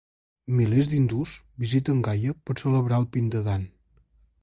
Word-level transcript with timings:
Milers 0.59 0.89
d'hindús 0.93 1.35
visiten 1.65 2.01
Gaya 2.09 2.35
per 2.49 2.59
a 2.59 2.61
celebrar 2.65 3.01
el 3.05 3.11
"pindadan". 3.17 3.73